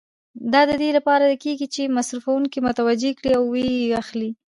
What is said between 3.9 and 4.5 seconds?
اخلي.